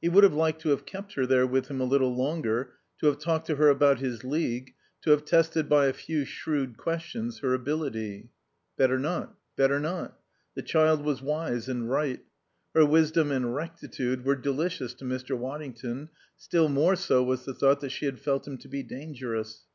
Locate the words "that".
17.80-17.92